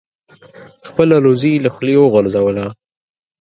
[0.87, 2.65] خپله روزي یې له خولې وغورځوله.